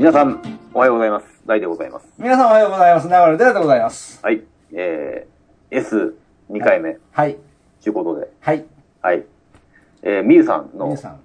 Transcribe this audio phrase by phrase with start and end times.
[0.00, 0.40] 皆さん、
[0.72, 1.26] おはようございます。
[1.44, 2.06] 大でございます。
[2.16, 3.06] 皆さんおはようございます。
[3.06, 4.18] 長野寺でございます。
[4.22, 4.42] はい。
[4.72, 7.36] えー、S2 回目、はい。
[7.82, 8.64] ということで、はい。
[9.02, 9.26] はい。
[10.02, 11.20] えー、みゆさんの皆さん。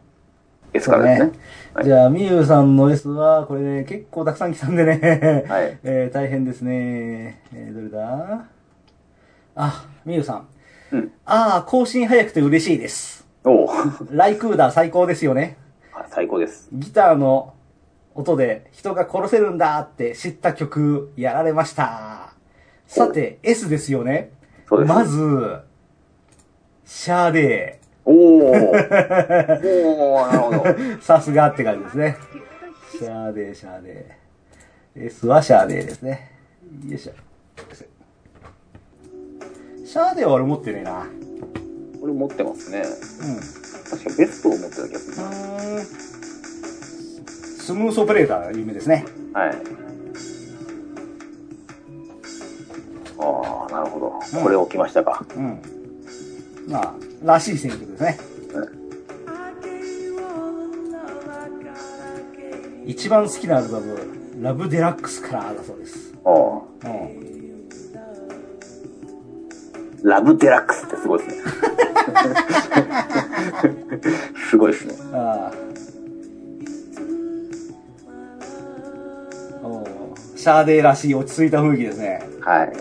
[0.73, 1.31] S からですね。
[1.73, 5.45] はいじゃあ、みゆさんの S は、これね、結構たくさん来たんでね。
[5.47, 7.43] はい えー、大変ですね。
[7.53, 8.43] えー、どれだ？
[9.55, 10.47] あ、みゆさん。
[10.91, 11.11] うん。
[11.23, 13.25] ああ、更新早くて嬉しいです。
[13.45, 13.69] おう
[14.11, 15.55] ライ・クーダー最高ですよね。
[15.93, 16.67] あ最高です。
[16.73, 17.53] ギターの
[18.15, 22.33] 音で人が殺せるんだって知った曲やられました。
[22.87, 24.31] さて、S ですよね。
[24.69, 24.89] そうです。
[24.89, 25.59] まず、
[26.85, 28.15] シャーデおー。
[28.15, 28.89] おー、
[30.31, 30.57] なるほど。
[30.63, 31.01] ー。
[31.03, 32.17] さすがって感じですね。
[32.91, 35.05] シャーデー、シャーデー。
[35.07, 36.31] S はシャーデーですね。
[36.87, 37.13] よいしょ。
[39.85, 41.05] シャーデーは俺持ってねえな。
[41.99, 42.79] これ持ってますね。
[42.79, 42.85] うん。
[43.89, 46.14] 確かベストを持ってた気がするうーん
[47.65, 49.03] スムースオペレーターが有名ですね。
[49.33, 49.39] な。
[49.39, 49.55] はい。
[53.17, 54.13] ああ、なるほど。
[54.37, 55.25] うんこれ置きましたか。
[55.35, 55.59] うん。
[56.67, 56.93] まあ、
[57.23, 58.19] らしい選曲ですね。
[62.85, 63.97] 一番好きなアルバム、
[64.43, 66.13] ラブデラックスからだそうです。
[66.23, 66.87] おー
[70.03, 70.07] うん。
[70.07, 71.41] ラブデラックスってすごいですね。
[74.51, 74.93] すごいですね。
[75.13, 75.64] ああ。
[80.45, 82.21] シャーデーらしい落ち着いた雰囲気ですね。
[82.39, 82.67] はい。
[82.67, 82.75] うん。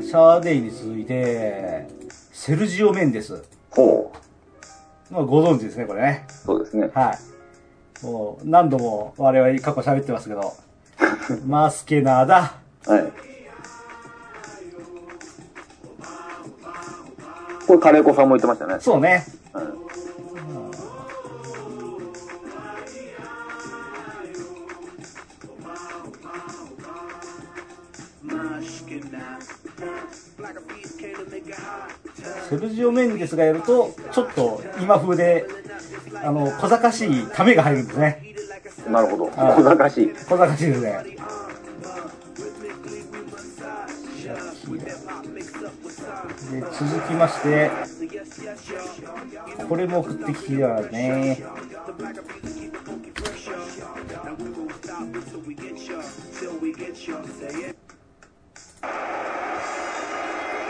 [0.00, 1.86] シャーデイに続いて、
[2.32, 3.44] セルジオ・メンデス。
[3.68, 4.10] ほ
[5.10, 5.12] う。
[5.12, 6.24] まあ、ご存知ですね、これね。
[6.30, 6.90] そうですね。
[6.94, 7.35] はい。
[8.06, 10.54] もう、何度も我々過去喋ってますけど、
[11.44, 12.54] マスケナーだ。
[12.86, 13.12] はい。
[17.66, 18.76] これカレー粉さんも言ってましたね。
[18.80, 19.26] そうね。
[19.54, 19.86] うん
[32.48, 35.44] セルジオ・メンデスがやると、ちょっと今風で、
[36.24, 38.22] あの、小賢しいためが入るんですね。
[38.90, 39.26] なるほど。
[39.26, 40.14] 小賢しい。
[40.28, 41.16] 小賢しいですね。
[46.50, 46.76] で、続
[47.08, 47.70] きまして、
[49.68, 51.44] これも送ってきてたね。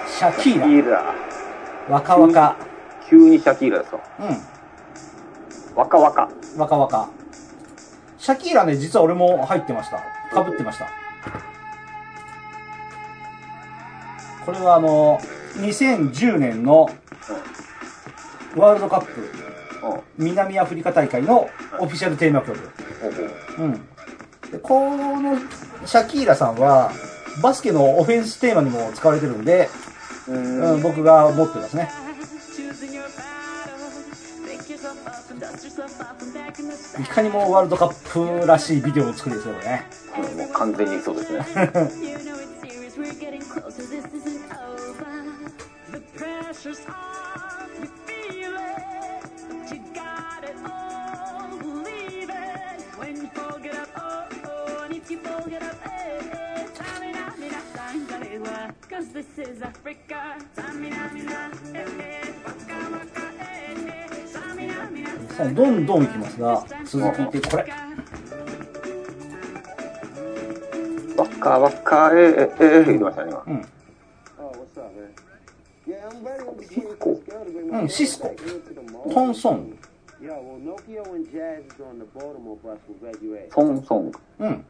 [0.08, 0.60] シャキシーラ。
[0.60, 1.14] ャキーラ。
[1.88, 2.56] 若々。
[3.08, 4.00] 急にシャキーラですか？
[4.18, 4.55] うん。
[5.76, 6.30] わかわか。
[6.56, 7.10] 若々。
[8.18, 9.98] シャキーラね、実は俺も入ってました。
[10.32, 10.88] 被ってました。
[14.46, 15.20] これはあの、
[15.56, 16.88] 2010年の
[18.56, 19.30] ワールドカップ
[20.16, 21.48] 南アフリカ大会の
[21.78, 22.58] オフィシャルテーマ曲。
[23.58, 23.72] うん。
[24.50, 25.36] で、この
[25.84, 26.90] シャキーラさんは、
[27.42, 29.68] バスケのオフェンステーマにも使われてるんで、
[30.26, 30.82] ううん、ん。
[30.82, 32.05] 僕が持ってますね。
[37.00, 39.86] いかにもワールドカップらしいビデオを作るんですよね。
[40.52, 41.42] 完全にそうですね。
[46.56, 47.16] Ｇｏｇｅｒａｌ
[65.44, 67.64] どんどんいきますが、続いってこれ。
[71.16, 72.92] バッカーバッカ、え、え、え、
[77.70, 77.88] うん。
[77.88, 78.34] シスコ。
[79.12, 79.76] トンソング。
[83.50, 84.18] トンソング。
[84.38, 84.64] うん。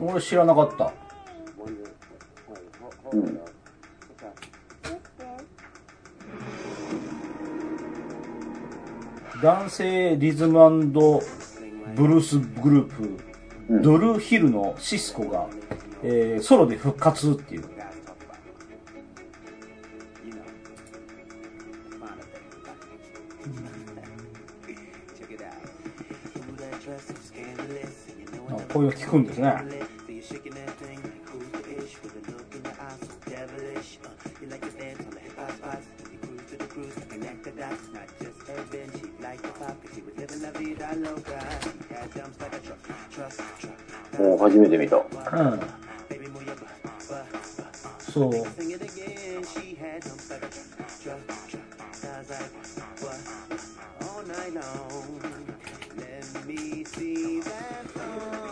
[0.00, 0.92] 俺知らなかった。
[9.42, 10.58] 男性リズム
[11.94, 15.48] ブルースグループ、うんドルヒルのシスコが、
[16.04, 17.64] えーソロで復活っていう。
[28.48, 29.85] あこういうの聞くんですね。
[44.18, 44.96] もう初めて見た。
[44.96, 45.60] うん。
[48.00, 48.32] そう。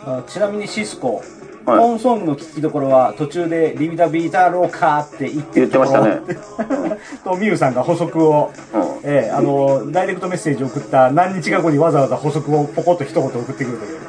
[0.07, 1.23] あちなみにシスコ、
[1.65, 6.21] はい本ソングの聞きどころは途中でリビダビータローカーって言って言ってましたね。
[7.25, 8.81] と、ミュウさんが補足を、うん。
[9.03, 13.99] ええあの、ダイレクトメッセージを送った何日か後にわざわざ補足をポコッと一言送ってくるという。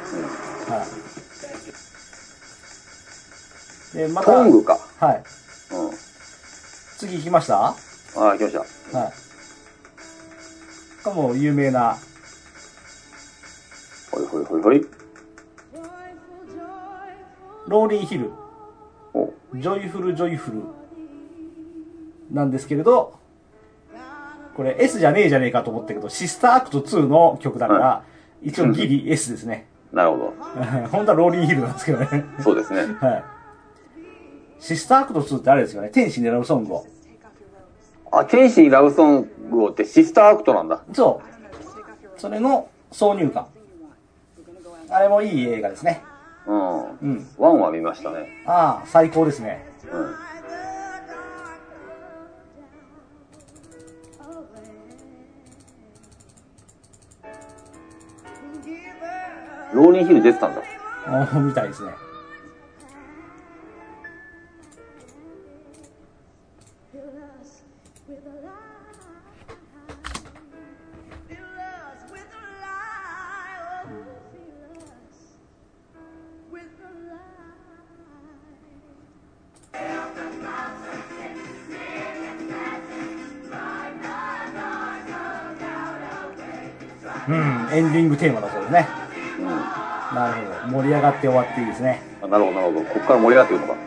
[0.69, 0.85] は
[3.95, 3.97] い。
[3.97, 4.77] で、また、トングか。
[4.99, 5.23] はい。
[5.71, 5.89] うん。
[6.99, 7.55] 次行きました？
[7.55, 7.75] は
[8.15, 8.59] ああ、来ました。
[8.59, 8.63] い。
[11.03, 11.97] かも有名な、
[14.11, 14.87] ほいほいほいほい。
[17.67, 18.31] ローリンヒル、
[19.13, 20.61] お Joyful Joyful、
[22.31, 23.17] なんですけれど、
[24.55, 28.03] これ S じゃねえじゃねえかと思ったけど、シスターアクト2の曲だから、は
[28.41, 29.67] 一応ギリ S ですね。
[29.91, 30.33] なるほど。
[30.91, 32.25] 本当はローリンヒルなんですけどね。
[32.39, 32.81] そうですね。
[32.99, 33.23] はい。
[34.59, 35.89] シスターアクト2ってあれですよね。
[35.89, 36.85] 天使にラブソングを。
[38.11, 40.81] あ、天使にラブソングをってシスターアクトなんだ。
[40.93, 42.19] そう。
[42.19, 43.47] それの挿入歌。
[44.89, 46.01] あれもいい映画ですね。
[46.47, 46.91] うん。
[47.01, 47.27] うん。
[47.37, 48.43] ワンは見ましたね。
[48.45, 49.65] ああ、最高ですね。
[49.91, 50.15] うん。
[59.73, 60.61] ローリンヒル出てたんだ。
[61.05, 61.91] ああみたいですね。
[87.27, 87.35] うん、
[87.71, 88.87] エンディングテーマだそうですね。
[89.39, 89.47] うん。
[90.15, 90.77] なるほど。
[90.77, 92.01] 盛り上がって終わっていいですね。
[92.21, 92.85] あなるほど、なるほど。
[92.85, 93.79] ここから盛り上がってくるのか。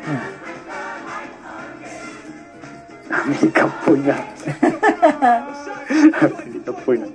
[3.12, 4.14] アメリカっぽいな。
[4.16, 4.18] ア
[6.44, 7.06] メリカっぽいな。
[7.06, 7.12] うん。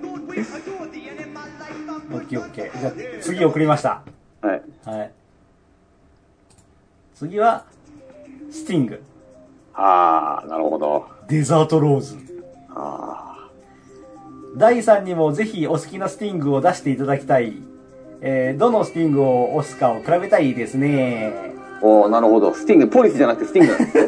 [2.16, 2.80] オッケーオッケー。
[2.80, 4.02] じゃあ、次送りました。
[4.42, 4.62] はい。
[4.86, 5.12] はい。
[7.16, 7.66] 次は、
[8.52, 9.02] スティング。
[9.74, 11.08] ああ、なるほど。
[11.28, 12.25] デザートローズ。
[14.56, 17.54] あ第3にもぜひお好きなスティングを出していただきたい。
[18.22, 21.34] えー、どのスティングを押すかを比べたいですね。
[21.82, 21.86] あ。
[21.86, 22.54] おーなるほど。
[22.54, 24.06] スティング、ポリスじゃなくてスティングなんですね。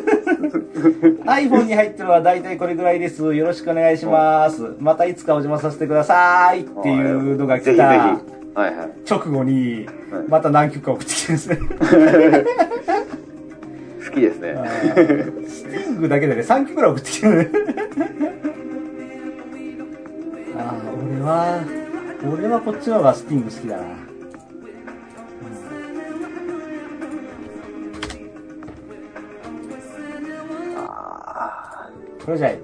[1.28, 3.36] iPhone に入ってるのは大体これぐらいです。
[3.36, 4.76] よろしくお願いします。
[4.80, 6.62] またいつかお邪魔させてください。
[6.62, 7.88] っていうのが来ぜひぜひ。
[8.54, 8.92] たはいはい。
[9.08, 11.58] 直後にはい、また何曲か送ってきてですね。
[14.06, 14.56] 好きですね。
[15.48, 17.52] スティングだけでね、3曲ぐらい送ってきてるね。
[21.30, 21.66] ああ、
[22.26, 23.84] 俺は、こっちの方がスティング好きだな。
[30.78, 31.90] あ
[32.26, 32.60] これじゃあ、ー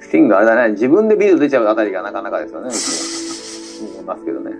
[0.00, 0.72] スティングあれだね。
[0.72, 2.68] 自分でビデオ出ちゃうあたりがなかなかですよね。
[3.92, 4.52] 思いますけどね。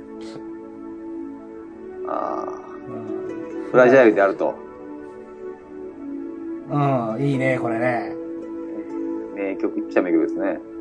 [2.09, 3.71] ああ。
[3.71, 4.55] フラジャイルであると。
[6.71, 8.15] うん、うん、いいね、これね。
[9.35, 10.76] 名曲っちゃ名曲ですね。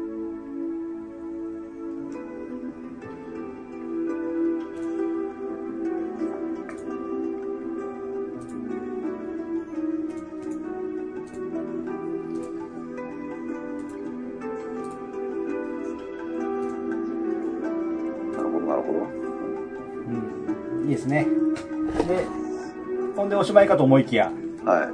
[23.67, 24.31] かと思いきや、
[24.65, 24.87] はい。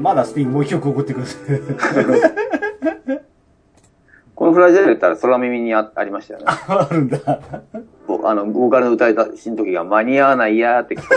[0.00, 1.26] まだスティングもう一曲送ってくる。
[4.34, 6.46] このフラジャイルって言ったら空耳にあありましたよね。
[6.68, 7.18] あるんだ。
[8.06, 11.08] ぼあの、ボーカルの歌い出しの時が間に合わないやーって聞こ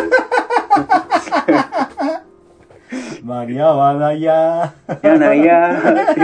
[3.24, 5.00] 間に合わないやー。
[5.03, 5.13] える。
[5.13, 6.22] やないやーって。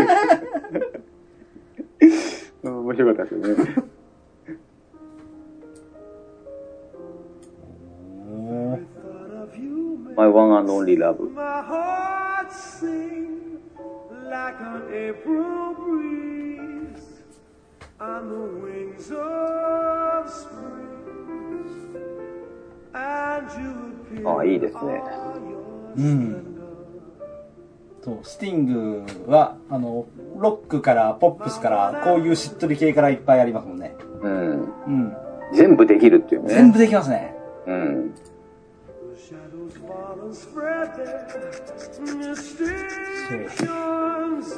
[10.88, 11.20] Only love.
[11.34, 13.60] My heart sings
[14.24, 17.03] like an April breeze
[18.00, 20.84] on the wings of spring.
[22.94, 25.03] And you appear ああ、いいですね。
[25.98, 26.44] うん。
[28.01, 30.06] そう、スティングは、あの、
[30.38, 33.96] ロックから、ポップスから、こういうしっとり系からいっぱいありますもんね。
[34.22, 34.74] うん。
[34.88, 35.17] うん。
[35.53, 36.53] 全部できるっていうね。
[36.53, 37.36] 全部できますね。
[37.67, 38.15] うん。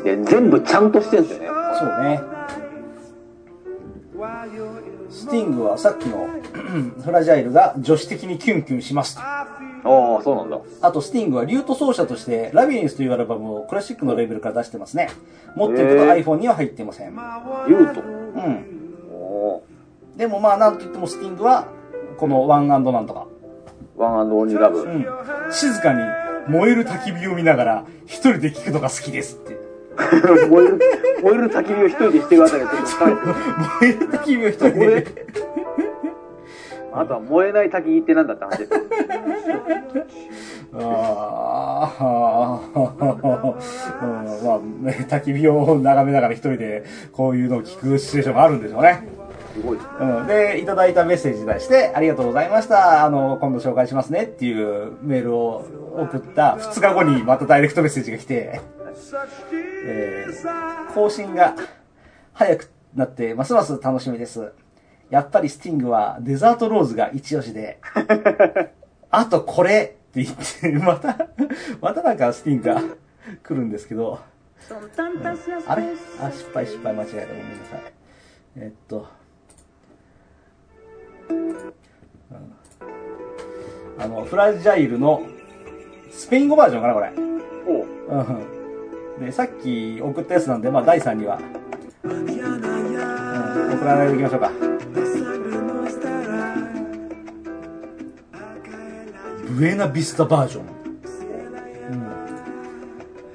[0.03, 1.49] で、全部ちゃんとしてるんですよね。
[1.79, 2.21] そうね。
[5.09, 6.27] スティングはさっきの
[7.03, 9.21] フラジャイルが女子的にキュンキュンしますと。
[9.25, 10.59] ああ、そうなんだ。
[10.81, 15.09] あと、スティングはリュート奏者として、ラビリンスというアルバムをクラシックのレーベルから出してますね。
[15.55, 17.13] 持ってるけど iPhone には入っていません。
[17.67, 18.01] ユート。
[18.01, 18.65] うん。
[19.11, 19.63] お
[20.17, 21.67] でもまあ、なんと言ってもスティングは、
[22.17, 23.25] このワンなんとか。
[23.99, 24.79] ワンオンリーラブ。
[24.81, 25.05] うん。
[25.51, 25.99] 静かに
[26.47, 29.59] 燃える焚き火を見ながら、一人で聴くのが好きですって。
[30.49, 30.79] 燃える、
[31.21, 33.35] 燃える焚き火を一人でしてるあたりがちょっと深いですね。
[33.81, 35.05] 燃える焚き火を一人で。
[36.91, 38.79] あとは燃えない焚き火ってなんだって話ですよ。
[40.81, 49.18] ああ、うん、まあ、ね、焚き火を眺めながら一人でこういうのを聞くシチュエーションがあるんでしょうね。
[49.53, 49.91] すごいですね。
[49.99, 50.27] うん。
[50.27, 53.05] で、いただいたメッセージに対して、ありがとうございました。
[53.05, 55.65] あの、今度紹介しますねっていうメールを
[55.97, 58.61] 送った2日後にまたダイレクトメッセージが来て、
[59.85, 61.55] えー更新が
[62.33, 64.51] 早くなって、ますます楽しみです。
[65.09, 67.79] やっぱりスティングはデザートローズが一押しで、
[69.11, 71.27] あとこれって言って、また、
[71.81, 72.81] またなんかスティングが
[73.43, 74.19] 来るんですけど、
[74.95, 75.83] tantas las あれ？
[76.21, 77.27] あ、失敗失敗間違えた。
[77.27, 77.81] ごめんなさい。
[78.57, 79.07] えっと。
[81.29, 81.59] うん
[83.99, 85.23] あの、フラジャイルの
[86.09, 87.11] スペイン語バージョンかな、これ。
[87.67, 87.85] おう
[89.19, 89.25] うん。
[89.25, 91.39] で、さっき送ったやつなんで、まあ、第3には、
[92.03, 92.25] うん、
[93.73, 94.51] 送らないでおきましょうか。
[99.57, 100.63] ブエナビスタバージョン。
[101.91, 101.95] う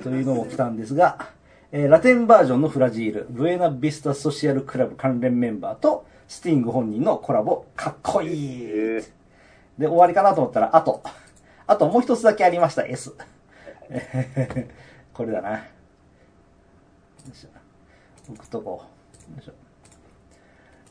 [0.01, 0.03] ん。
[0.03, 1.29] というのも来たんですが、
[1.73, 8.63] えーラテンバージョンのフラジール、ブエナビスタソシアルクラブ関連メンバーと、スティング本人のコラボ、かっこいい。
[8.65, 9.25] えー
[9.79, 11.03] で、終わりかなと思ったら、あと、
[11.67, 13.15] あともう一つだけありました、S。
[15.13, 15.51] これだな。
[15.59, 15.59] よ
[17.33, 17.49] いしょ。
[18.31, 18.71] 置くとこ。
[18.71, 19.53] よいしょ。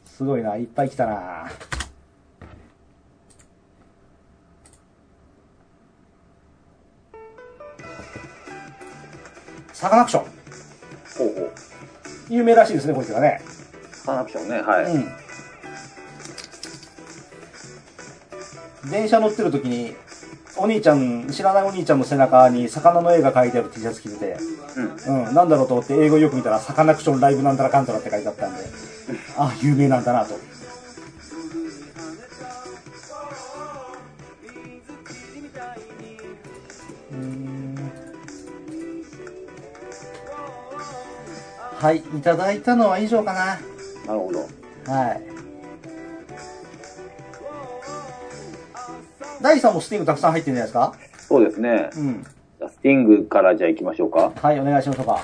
[0.05, 1.49] すごいな、いっぱい来たな。
[9.71, 10.23] サカナクション。
[10.23, 10.29] ほ
[11.25, 11.51] うほう。
[12.29, 13.41] 有名らしいですね、こいつがね。
[13.91, 14.85] サナクションね、はい。
[14.93, 15.22] うん。
[18.89, 19.95] 電車乗ってる時に、
[20.55, 24.37] お兄ちゃん、知らないお兄ちゃんの背中に魚の絵が描いてある T シャツ着てて、
[25.07, 25.25] うん。
[25.27, 28.63] うん、なんだろうと思って英語よく見たら、サカナクションライブなんたらかんたらって書いてあったんで、
[29.37, 30.35] あ、有名なんだなと。
[41.83, 43.45] はい、いただいたのは以上かな。
[44.07, 44.39] なるほど。
[44.89, 45.32] はい。
[49.43, 51.23] 第3もスティングたくさん入ってるんじゃないですか？
[51.27, 51.89] そうですね。
[51.95, 52.23] うん。
[52.69, 54.31] スティングからじゃあ行きましょうか。
[54.41, 55.19] はい、お願いしましょうか。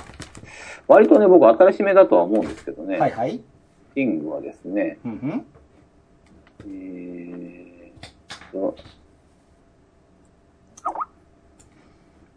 [0.86, 2.98] 割とね、僕新しめだとは思うんですけどね。
[2.98, 3.40] はいはい。
[3.90, 5.46] スティングはですね、うんうん。
[6.66, 8.76] えーと、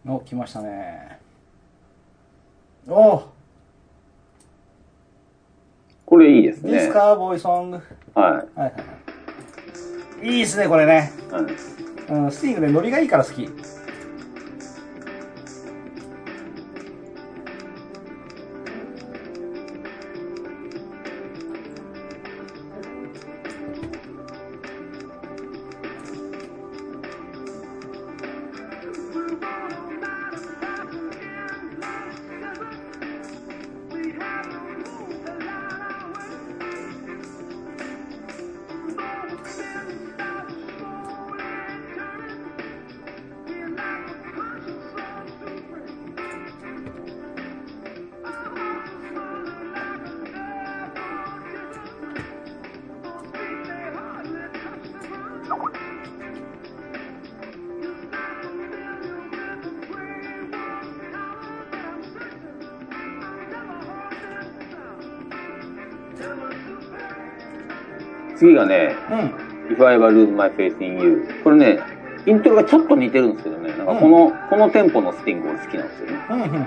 [0.08, 1.20] お、来ましたね。
[2.88, 3.24] お
[6.06, 6.72] これいいですね。
[6.72, 7.82] ディスカーボーイソング。
[8.14, 8.74] ははいはいはい。
[10.24, 11.12] いいですね、これね。
[11.30, 11.34] い。
[11.34, 11.44] はい。
[11.44, 13.50] うん、スティングね、ノリがいいから好き。
[69.74, 71.28] If I Ever Lose My Faith in You。
[71.44, 71.80] これね、
[72.28, 76.26] イントロがちょっと似てるんですけどね、なんかこの、このテンポのスティング俺好きなんですよね。
[76.30, 76.64] うん、うん、うん。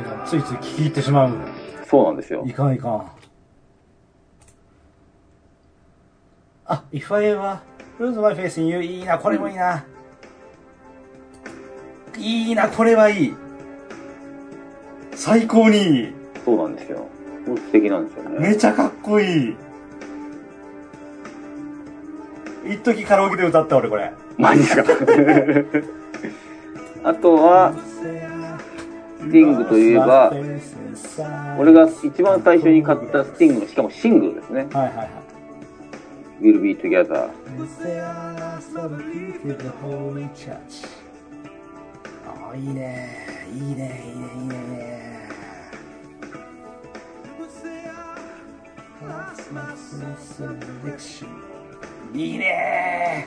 [0.00, 1.38] いやついつい聞き入ってしまう。
[1.86, 2.52] そうなんですよい。
[2.52, 3.10] かんいかん。
[6.70, 7.58] あ、If I ever
[7.98, 9.84] lose my face in you いいな、これもいいな。
[12.16, 13.34] いいな、これはいい。
[15.14, 16.12] 最高にいい。
[16.44, 17.06] そうなんですよ。
[17.46, 18.48] 素敵なんですよね。
[18.48, 19.56] めちゃかっこいい。
[22.70, 24.12] 一時カラオケで歌った俺これ。
[24.36, 24.84] マジですか？
[27.10, 28.02] あとは、ス
[29.32, 30.32] ティングといえば、
[31.58, 34.66] 俺が一番最初に買ったスティングの、しかもシングルですね。
[34.72, 35.08] はいはいはい。
[36.40, 37.30] We'll Be Together。
[42.26, 43.26] ああ、いいね。
[43.52, 45.18] いいね、いいね、いいね、いいね。
[52.12, 53.26] いいね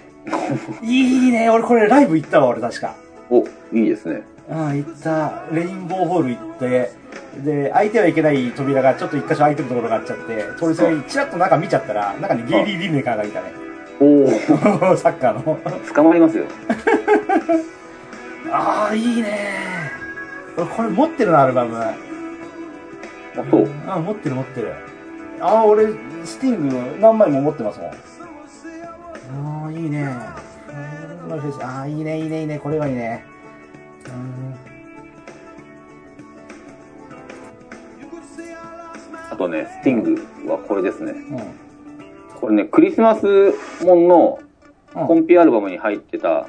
[0.83, 2.95] いいね俺これライブ行ったわ、俺確か。
[3.29, 4.23] お、いいですね。
[4.49, 5.43] うん、行った。
[5.51, 6.91] レインボーホール行って、
[7.43, 13.53] で、開いてはいけない扉がちょっと一箇所開いてるところがあっちゃって、通りすがりにチラッと中見ちゃったら、中にゲイリー・リネカーがいたね。
[13.99, 14.27] おお、
[14.97, 15.59] サッカーの。
[15.93, 16.45] 捕まりますよ。
[18.51, 19.61] ああ、いいね
[20.57, 21.77] 俺これ持ってるな、アルバム。
[21.77, 21.93] あ、
[23.49, 23.67] そう。
[23.87, 24.73] あ持ってる持ってる。
[25.39, 25.87] ああ、俺、
[26.25, 27.89] スティング何枚も持ってますもん。
[27.89, 30.35] ああ、いいねあ
[31.83, 33.30] あ、いいね、いいね、いいね、これはいいね。
[34.07, 34.55] うん
[39.31, 41.11] あとね、スティングはこれですね。
[41.11, 42.39] うん。
[42.39, 43.53] これね、クリスマス
[43.83, 44.39] もんの
[44.93, 46.47] うんコンピアルバムに入ってた。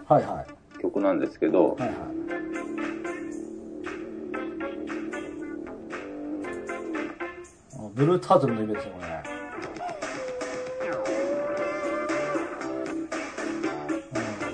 [0.83, 1.79] 曲なんですけど、
[7.95, 9.01] ブルータートルのイメージですよ、こ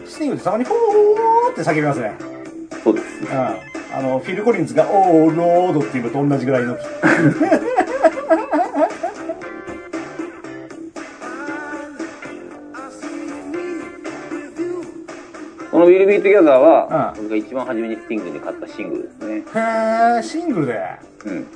[0.04, 2.37] スティングってたまにポーって叫びますね。
[2.82, 3.06] そうです。
[3.24, 3.28] うん。
[3.30, 6.76] あの、フィル・コリンズが、オーロードっていうのと同じぐらいの。
[15.70, 19.34] この Will Be Together は、う僕が一番初めにスティングで買ったシングルですね。
[19.36, 20.80] へー、シングルで？
[21.26, 21.46] うん。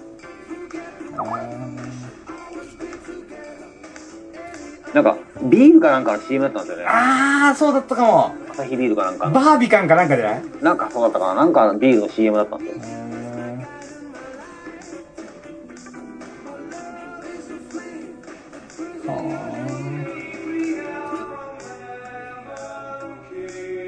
[4.95, 6.85] なんか、ビールかなんかの CM だったんですよね。
[6.87, 8.35] あー、そうだったかも。
[8.51, 9.33] アサヒビールかなんかの。
[9.33, 10.43] バービカンかなんかじゃない？
[10.61, 13.03] なんかそうだったかななんかビールの CM だったんですよ。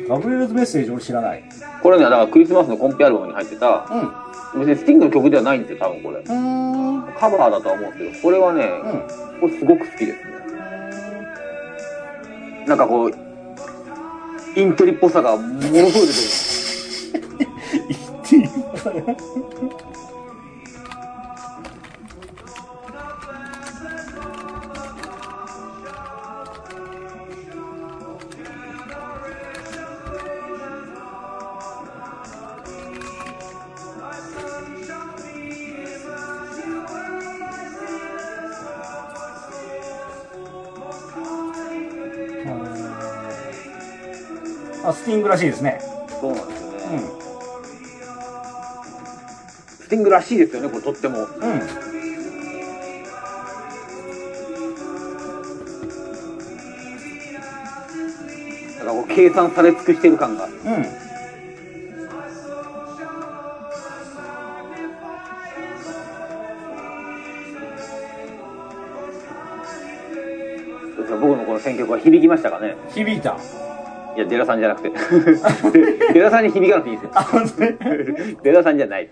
[0.09, 1.43] ガブリエルズメッセージ俺知らない。
[1.83, 3.87] これね、だからクリスマスのコンピアルバムに入ってた、
[4.55, 4.61] うん。
[4.61, 6.23] 別にスティングの曲ではないんですよ、多分これ。
[6.25, 8.69] カバーだとは思うんですけど、これはね、
[9.41, 10.35] これすごく好きですね。
[12.67, 13.11] なんかこう、
[14.57, 15.99] インテリっぽさがものすごい出て
[17.19, 17.45] る。
[17.91, 19.01] インテリっぽさが？
[45.25, 45.81] グらしいですね。
[46.21, 46.77] そうなんですよね。
[46.93, 47.01] うん。
[49.81, 51.19] スティングらしいですよね、これとっても。
[51.19, 51.27] うん。
[58.79, 60.45] なんかこう計算され尽くしてる感が。
[60.45, 60.53] うん。
[71.21, 72.77] 僕のこの選曲は響きましたかね？
[72.91, 73.39] 響いた。
[74.17, 74.93] いや、デラさんじゃなくて。
[76.15, 77.11] デラさんに響かなくていいですよ。
[77.15, 78.37] あ、本当に？
[78.43, 79.11] デラさんじゃない。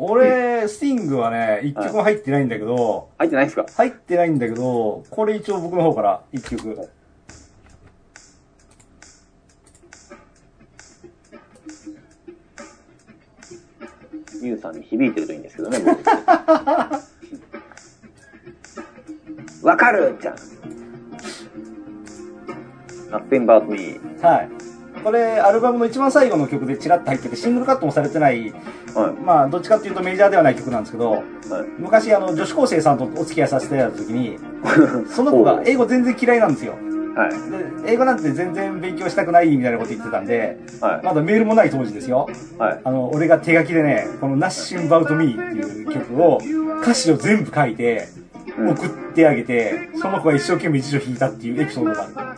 [0.00, 3.66] 俺、スティングはね、一曲も入ってないんだけど、入ってないですか？
[3.76, 6.88] 入ってないんだけど、これ一応僕の方から一曲。
[14.42, 15.90] ミュウさんに響いてるといいんですけどね、僕
[19.66, 20.34] わかるじゃん。
[23.14, 24.00] Nothing about me.
[24.20, 24.48] はい。
[25.02, 28.52] これ、アルバムの一番最後の曲でチラッと入ってて、シングルカットもされてない、
[28.94, 29.22] はい。
[29.22, 31.22] まあ、どっちかっていうとメジャーではない曲なんですけど、はい。
[31.78, 34.38] 昔、あの、女子高生さんとお付き合いさせてた時に、
[35.06, 36.74] その子が英語全然嫌いなんですよ。
[37.14, 37.30] はい。
[37.84, 41.04] で、英語なんて全然勉強したくないみたいなこと言ってたんで、はい。
[41.04, 42.28] まだメールもない当時ですよ。
[42.58, 42.80] はい。
[42.82, 46.40] あの、俺が手書きでね、この Nothing About Me っていう曲を、
[46.82, 48.24] 歌詞を全部書いて、うん
[48.56, 52.33] 送ってあげて、その子が一生懸命辞書引いたっていうエピソードがあ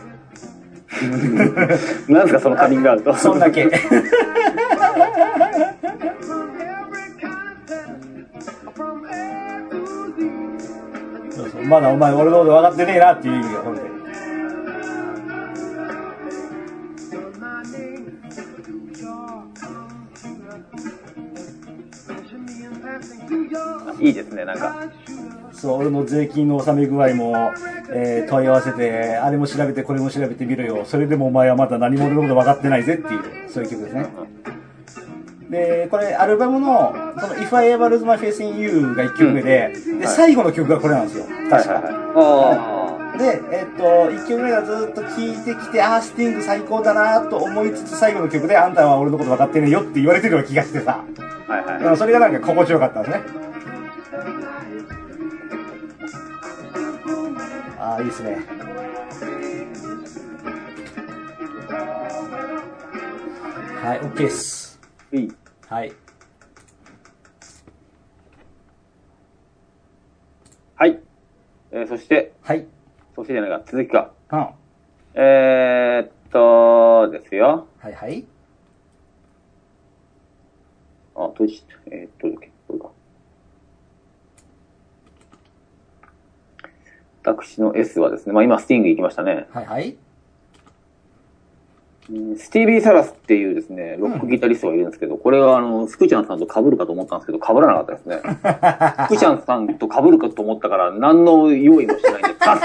[2.07, 3.11] なんですか、そのカミングアウト。
[3.11, 3.17] る。
[3.17, 3.69] そんだけ。
[11.29, 13.97] そうそうまだお前俺のこと分かってねえなっていう意味がこれで。
[23.99, 24.75] いいですね、なんか。
[25.57, 27.51] そう、俺の税金の納め具合も、
[27.89, 30.85] えー問い合わせて、あれも調べて、これも調べてみろよ。
[30.85, 34.07] それでもお前はまだ何も俺のこと分かってないぜっていう、そういう曲ですね。
[35.49, 41.25] で、これ、アルバムの、その、If I Ever Lose My Face in You が1曲目で、で、最後の曲がこれなんですよ。
[41.49, 41.83] 確か。
[42.15, 51.03] あで、えっと、1曲目がずっと聴いてきて、あー、スティング最高だなと思いつつ、最後の曲で、あんたは俺のこと分かってねえよって言われてるような気がしてさ。
[51.47, 51.51] あ。
[51.51, 51.97] はいはい。
[51.97, 53.46] それがなんか心地よかったんですね。
[57.87, 58.35] ああ、いいですね。
[63.81, 64.77] はい、OK です。
[65.69, 65.93] はい。
[70.75, 70.99] はい。
[71.71, 72.67] えー、そして、はい。
[73.15, 74.11] そしてじゃないか、続きか。
[74.33, 74.39] うん。
[74.39, 74.53] は
[75.13, 77.67] えー、っと、ですよ。
[77.89, 78.25] いはい。
[81.15, 81.75] あ、閉じた。
[81.85, 82.89] えー、っと、どけこれか。
[87.29, 89.47] 私の S はですね、まあ今スティング行きましたね。
[89.51, 89.97] はいはい。
[92.09, 98.21] うんスティービー・サラスっていうですね、ロックギタリストがいるんですけど、これはあの、スクちゃんさんと被るかと思ったんですけど、被らなかったですね。
[99.09, 102.61] スクちゃんさんと被るかと思ったから、何の用意もしてないんで、パス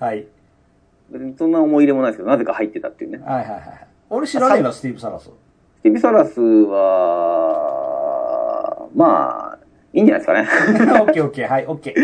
[0.00, 0.26] はい。
[1.10, 3.18] 別にそんな思い入れもないですけど、なぜか入ってたっていうね。
[3.24, 3.62] はいはいはい。
[4.08, 5.24] 俺知らねえな、スティーブ・サラス。
[5.24, 5.28] ス
[5.82, 7.70] ティービー・サラスは、
[8.96, 9.49] まあ、
[9.92, 11.00] いいんじゃないですかね。
[11.02, 11.48] オッケーオッケー。
[11.48, 11.94] はい、オッケー。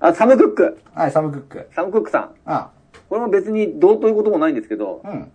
[0.00, 0.78] あ、サム・クック。
[0.92, 1.68] はい、サム・クック。
[1.72, 2.30] サム・クックさん。
[2.44, 2.70] あ
[3.08, 5.30] これも別にどうということもないんですけど、うん。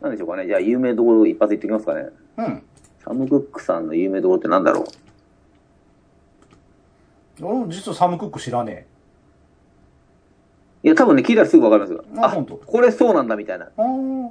[0.00, 0.46] なんでしょうかね。
[0.46, 2.08] じゃあ、有名どころ一発言ってきますかね。
[2.38, 2.62] うん。
[3.04, 4.84] サム・クックさんの有名どころってなんだろう。
[7.44, 8.86] 俺も実はサム・クック知らね
[10.82, 12.04] いや、多分ね、聞いたらすぐわかりますよ。
[12.16, 13.66] ああ本当、これそうなんだみたいな。
[13.66, 13.70] え。
[13.76, 14.30] あーうん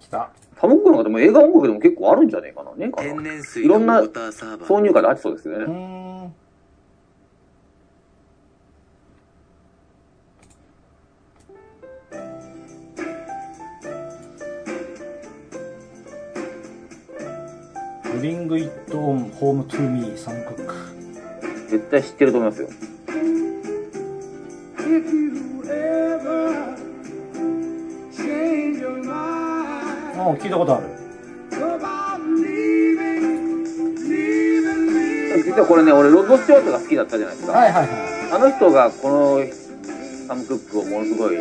[0.00, 0.30] 来た。
[0.58, 2.70] サム・クックの方も映画音楽でも結構あるんじゃねえかな。
[2.74, 3.12] ねえかな。
[3.12, 5.64] 天然水いろんなのウォーターサーバー挿入歌でありそうですよね。
[5.66, 6.34] ん。
[18.18, 20.74] Bring it on home to me, サム・クック。
[21.68, 22.68] 絶対知ってると思いますよ。
[30.18, 30.84] ああ、聞いたことある。
[35.44, 37.52] 実はこれね、俺、ロッド・スチュワートが好きだったじゃないですか。
[37.52, 37.88] はいはいはい。
[38.32, 39.40] あの人がこの
[40.26, 41.36] サム・クックをものすごい、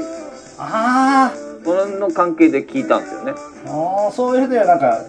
[0.57, 1.31] あ
[1.63, 3.31] その関係で聞いたんですよね。
[3.67, 5.01] あ、ああ、そういうふうではなんか、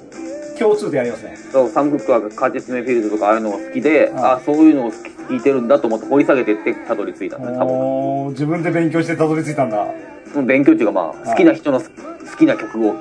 [0.59, 1.37] 共通点ありますね。
[1.53, 8.29] そう、サム・クックはカーティス・メイフィールドとかああいうのが好きで、はいあそういうのを聞いてるんだと思って掘り下げてってたどり着いたんです多分。
[8.31, 9.79] 自分で勉強してたどり着いたんだ。
[9.79, 9.95] は
[10.33, 11.87] その勉強っていうかまあ、好きな人の好
[12.39, 12.95] きな曲を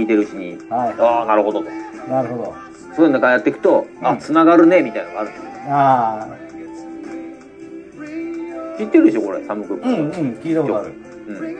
[0.00, 1.68] 聴いてるうちに、ああ、なるほどと。
[1.68, 1.72] い。
[2.08, 2.54] なるほど。
[2.96, 5.50] そういうのがやっていくと、あ、繋がるね、みたいなのがあるんですよ。
[5.68, 6.28] ああ、
[8.78, 9.88] 知ってるでしょ、これ、サム・クック。
[9.88, 10.10] うんうん、
[10.42, 10.92] 聞いたことある。
[11.28, 11.56] うん。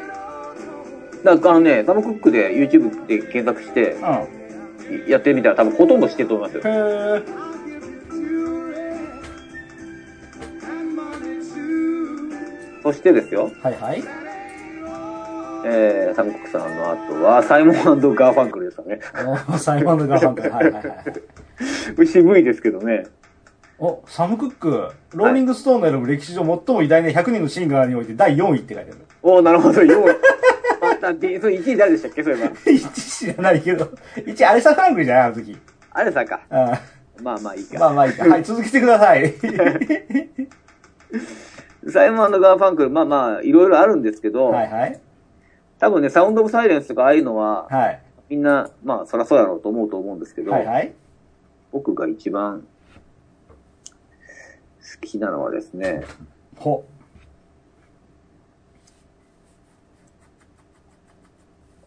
[1.23, 5.11] だからあのね、サム・クックで YouTube で検索してうん。
[5.11, 6.75] やってみたら多分ほとんど知ってると思いますよ。
[6.75, 6.77] へ
[7.19, 7.23] え。
[12.83, 14.30] そしてですよ、はいはい。
[15.65, 19.01] えー、サム・クックさんの後は、サイモンガーファンクルですかね。
[19.49, 20.51] おサイモン&ガーファンクル。
[20.51, 20.95] はいはいは
[22.03, 22.07] い。
[22.07, 23.07] 渋いですけどね。
[23.79, 29.01] お、サム・クック、ローリング・ストーンの選ぶ歴史上最も偉大な100人のシンガーにおいて第4位って書いてある。
[29.23, 30.07] おーなるほど、よう。
[30.81, 32.23] また、でそれ1位誰でしたっけ？
[32.23, 32.51] そういえば。
[32.65, 33.85] 1知らないけど、
[34.17, 35.59] 1アレサ・フランクリンじゃないあの時。
[35.93, 36.41] あれさんか。
[36.51, 36.81] あ
[37.23, 37.79] まあまあいいか。
[37.79, 38.29] まあまあいいか。
[38.29, 39.35] はい、続けてください。
[41.89, 45.01] サイモンガーファンクル、まあまあ、いろいろあるんですけど、はいはい。
[45.81, 48.03] 多分ね、サウンド・オブ・サイレンスとかああいうのは、はい。
[48.29, 50.93] みんな、まあ、そらそうやろうと思うと思うんですけど、はいはい。
[51.73, 52.67] 僕が一番好
[55.07, 56.05] きなのはですね、
[56.57, 56.85] ほ。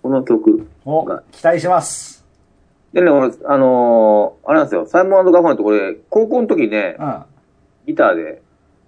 [0.01, 2.25] この曲おが、期待します。
[2.91, 7.23] でね、俺、あのーあれなんですよ、サイモンガーファンってこれ、高校の時ねう、ん。
[7.87, 8.41] ギターで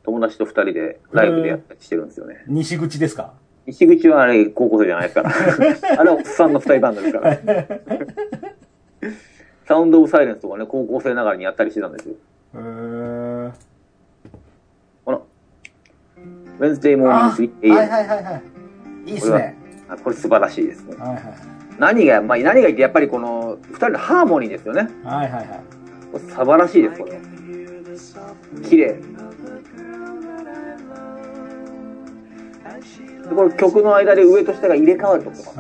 [0.04, 2.44] 友達と二人でライブでやったりしてるんですよね。
[2.48, 3.34] 西口ですか？
[3.67, 5.32] 西口はあれ高校生じゃないですから。
[5.99, 7.38] あれはおっさんの二人バンドですから。
[9.65, 12.15] サウンドオブサイレンスとかね、高校生ながらにやったりしてたんですよ。
[12.56, 13.51] へー。
[15.04, 15.25] この、
[16.60, 17.88] Wednesday Morning あ3はい。
[17.89, 18.32] はいはいは
[19.06, 19.10] い。
[19.10, 19.58] いいっすね。
[19.89, 20.95] あこれ素晴らしいですね。
[20.97, 21.21] はいはい
[21.78, 24.88] 何が、まあ、何がいいってやっぱりこの、二人のハーモニーですよね。
[25.04, 25.30] はい。
[25.30, 25.60] はいはい
[26.13, 27.19] 素晴らしいです、これ。
[28.63, 28.99] 綺麗。
[32.79, 35.53] でこれ曲の間で上と下が入れ替わるとこ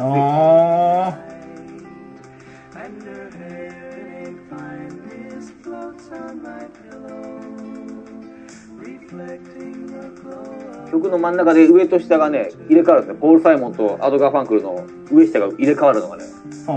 [10.91, 16.23] 曲の真ん中で上と下がね入れ替わるんですねポール・サイモンとアドガー・ファンクルの上下が入れ替わるのがね。
[16.67, 16.71] あ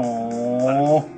[1.14, 1.17] あ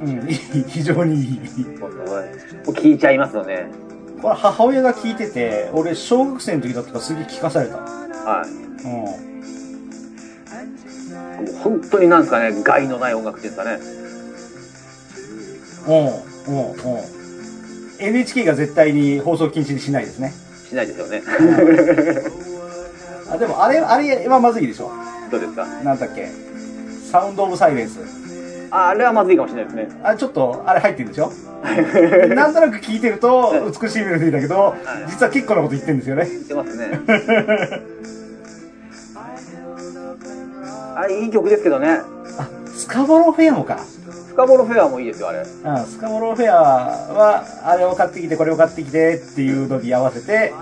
[0.00, 0.26] うん、
[0.68, 1.40] 非常にいい。
[2.66, 3.66] 聞いちゃいますよね。
[4.20, 7.76] これ母親が聞いてて、俺小学生の時だったからすげえ聞かされた。
[7.76, 8.48] はい。
[8.84, 8.92] うん。
[8.92, 9.18] も
[11.50, 13.78] う本当になんですかね、害のない音楽っていうんですかね。
[15.86, 15.94] うん、
[16.54, 16.76] うん、うん。
[18.00, 20.32] NHK が絶対に放送禁止にしないですね。
[20.68, 21.22] しないですよね。
[23.30, 24.90] あ、でもあれ、あれはまずいでしょ。
[25.30, 25.66] どうですか？
[25.84, 26.28] なんだっけ？
[27.10, 27.98] サウンドオブサイレンス。
[28.70, 30.00] ああれはまずいかもしれないですね。
[30.02, 31.32] あれちょっと、あれ入ってるでしょ？
[32.34, 34.74] なんとなく聞いてると美しいメロディーだけど、
[35.08, 36.28] 実は結構なこと言ってるんですよね。
[36.28, 37.00] 言ってますね。
[40.96, 42.00] あれいい曲ですけどね。
[42.38, 43.78] あ、スカボロフェアもか。
[43.78, 45.38] スカボロフェアもいいですよ、あれ。
[45.40, 45.46] うん、
[45.86, 46.54] スカボロフェア
[47.12, 50.52] は、あれを買ってきて、これを買ってきてっていうのに合わせて、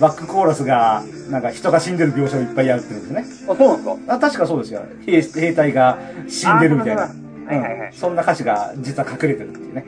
[0.00, 3.24] バックコーラスが、なんか人が死んでる描写をいっぱいやるってるんですね。
[3.48, 4.14] あ、そうなんですか？
[4.14, 4.82] あ確かそうですよ。
[5.06, 7.08] 兵兵隊が死んでるみたいな。
[7.48, 9.84] はいはいはいうんそんな歌詞が実は隠れてるっていうね。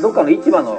[0.00, 0.78] どっかの市場の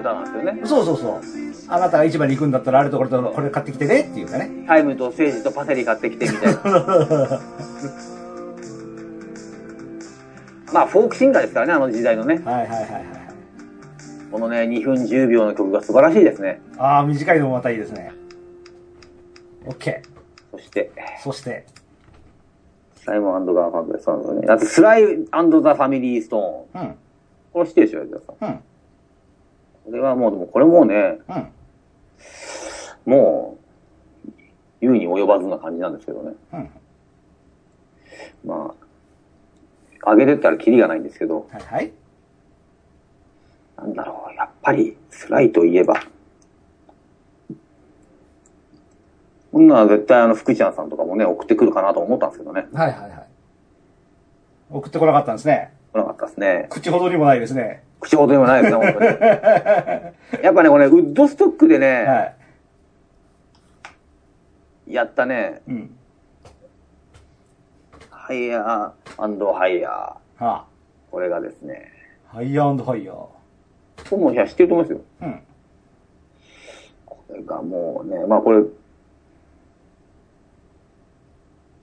[0.00, 0.60] 歌なんですよね。
[0.64, 1.20] そうそうそう。
[1.68, 4.64] あなたが市場に行くんだったら、あれとこれとこれ買ってきてねっていうかね。
[4.66, 6.60] タイムとセージとパセリ買ってきてみたいな。
[10.72, 12.42] まあ、フォークシンガーですからね、あの時代のね。
[12.44, 13.04] はいはいはいはい。
[14.32, 16.60] このね、2分10秒の曲が素晴らしいですね。
[16.76, 18.12] ああ、短いのもまたいいですね。
[19.66, 20.00] OK。
[20.50, 20.90] そして、
[21.22, 21.66] そして、
[23.04, 24.04] サイモンガーファンクです。
[24.04, 24.46] そうですよね。
[24.48, 26.82] あと、スライザ・ファミリー・ストーン。
[26.82, 26.94] うん、
[27.52, 28.50] これ知ってるでしょ、吉田さん。
[28.50, 28.60] うん、
[29.84, 31.18] これはもう、でもこれもうね、
[33.06, 33.58] うん、も
[34.26, 34.32] う、
[34.80, 36.32] 言うに及ばずな感じなんですけどね。
[36.52, 36.70] うん。
[38.46, 38.74] ま
[40.02, 41.92] あ、上げてったらキリがないんですけど、はいはい。
[43.76, 46.00] なんだろう、やっぱり、スライといえば、
[49.54, 52.66] こんなの絶対あの、福ちゃんさんとかもね、送ってくるかなと思ったんですけどね。
[52.72, 53.26] はいはいはい。
[54.68, 55.72] 送ってこなかったんですね。
[55.92, 56.66] 来なかったですね。
[56.70, 57.84] 口ほどにもないですね。
[58.00, 59.06] 口ほどにもないですね、本当に。
[60.42, 62.34] やっぱね、これ、ウッドストックでね、は
[64.88, 64.92] い。
[64.92, 65.96] やったね、うん。
[68.10, 70.44] Higher, higher。
[70.44, 70.64] は
[71.12, 71.92] これがですね、
[72.32, 73.26] あ、ハイヤーハイヤー。
[74.10, 75.04] 僕もいや知ってると思うんですよ。
[75.22, 75.42] うん。
[77.06, 78.64] これがもうね、まあこれ、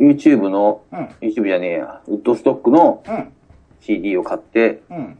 [0.01, 0.99] YouTube の、うん。
[1.21, 3.31] YouTube じゃねえや、ウッドストックのうん。
[3.81, 5.17] CD を買ってうん。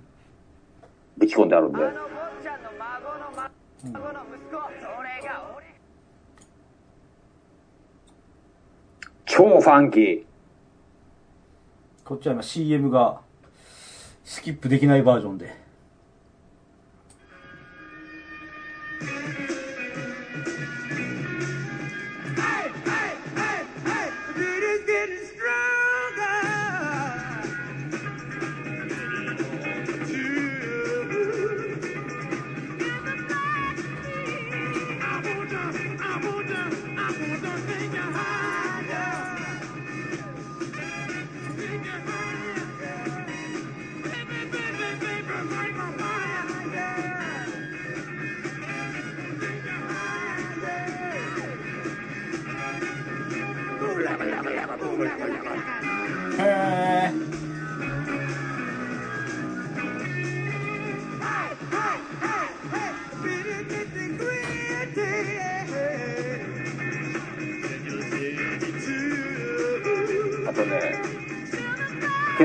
[1.17, 1.79] ぶち込んであるんで。
[9.25, 10.23] 超ファンキー。
[12.03, 13.21] こっちは今 CM が
[14.23, 15.60] スキップできないバージョンで。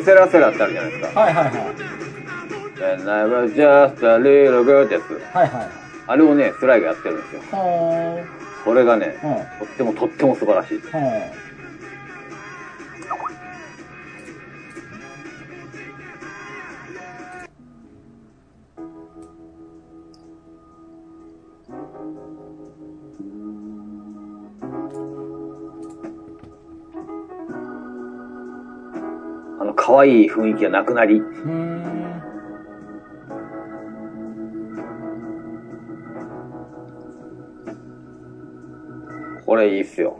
[0.06, 1.20] セラセラってあるじゃないですか。
[1.20, 1.54] はいはいはい。
[2.94, 5.10] And I was just a little girl ってやつ。
[5.34, 5.68] はいはいはい。
[6.06, 7.42] あれをね、スライがやってるんですよ。
[7.50, 8.20] ほ
[8.64, 9.16] これがね。
[9.58, 10.80] とってもとっても素晴らしい。
[10.92, 11.55] ほー。
[29.96, 31.22] 可愛い雰囲気がなくなり。
[39.46, 40.18] これいいっすよ。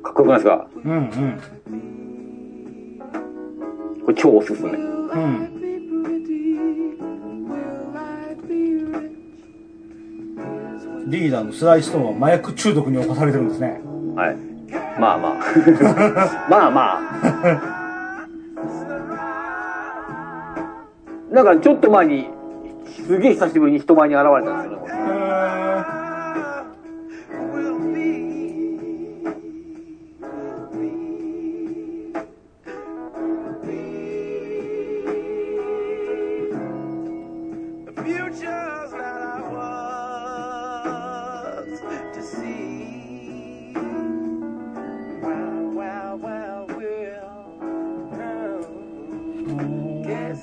[0.00, 0.68] かっこよくないですか？
[0.84, 1.40] うんうん。
[4.04, 4.70] これ超おすすめ。
[4.70, 5.53] うん。
[11.24, 13.80] リーダーのスライストーンは麻薬中毒に侵されてるんですね。
[14.14, 14.36] はい。
[15.00, 15.34] まあまあ。
[16.50, 17.00] まあまあ。
[21.32, 22.28] なんかちょっと前に、
[23.06, 24.73] すげえ久しぶりに人前に現れたんですよ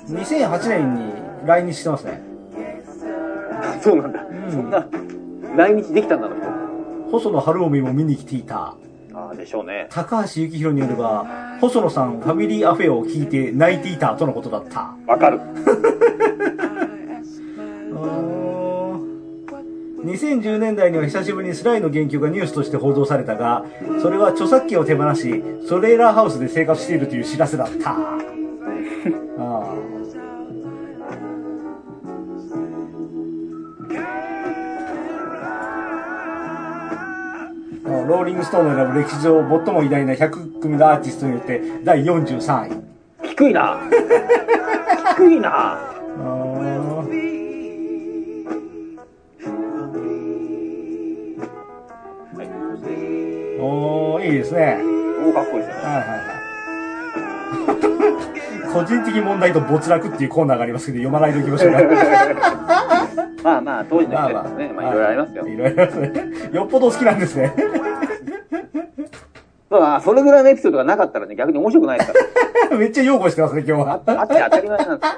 [0.08, 1.12] 2008年に
[1.46, 2.22] 来日してますね。
[3.80, 4.24] そうなんだ。
[4.50, 4.86] そんな、
[5.56, 7.10] 来日できたんだな、人。
[7.10, 8.74] 細野晴臣も見に来ていた。
[9.14, 9.88] ああ、でしょうね。
[9.90, 11.26] 高橋幸宏によれば、
[11.60, 14.94] 細野さんファミリーアフェアを聞いて泣いていたとのことだった。
[15.06, 15.40] わかる。
[20.04, 23.64] 2010年代には久しぶりにスライの言及がニュースとして報道されたが、
[24.00, 27.96] それは著作権を手放し、トレーラーハウスで生活しているという知らせだった。
[38.06, 43.28] ローリングストーンの選ぶ歴史上最も偉大な100組のアーティストによって第43位。
[43.28, 43.80] 低いな。
[45.16, 45.78] 低いな。
[53.64, 54.78] おー、いいですね。
[55.24, 55.82] おお、かっこいいですよね。
[55.84, 56.42] はいはいはい。
[58.72, 62.91] 個人的問題と没落っていうコーナーがありますけど、読まないでおきましょうか。
[63.42, 64.74] まあまあ、当時のまあまあ人ですね。
[64.74, 65.46] まあ、いろいろありますよ。
[65.46, 66.12] いろいろありますね。
[66.52, 67.52] よっぽど好きなんですね。
[69.70, 72.18] そうだそれぐらいのエピソードがなかったらね、逆に面白くないですか
[72.70, 72.76] ら。
[72.76, 73.92] めっちゃ擁護してますね、今日は。
[73.92, 75.12] あって当たり前なんですよ。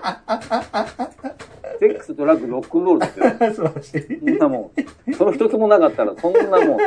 [1.80, 3.24] セックス、ドラッグ、ロックンロールですよ。
[3.52, 4.20] 素晴らしい。
[4.20, 4.70] そんなも
[5.08, 5.14] ん。
[5.14, 6.60] その一つもなかったら、そんなもん。
[6.60, 6.78] 面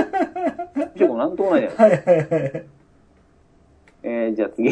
[0.96, 2.12] 白くなんともないじゃないですか。
[2.12, 2.63] はいはいはい。
[4.04, 4.72] えー、じゃあ次。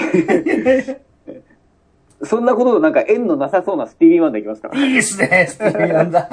[2.26, 4.68] そんなこととなんか縁のなさそうなスティービー・ワンダーいきますか？
[4.70, 4.80] ら。
[4.80, 6.30] いいですね、 スティービーなんだ。